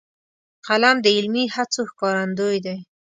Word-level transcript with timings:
قلم 0.67 0.97
د 1.03 1.07
علمي 1.17 1.45
هڅو 1.55 1.81
ښکارندوی 1.91 2.57
دی 2.65 2.77